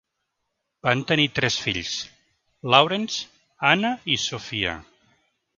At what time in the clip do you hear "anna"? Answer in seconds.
3.73-3.95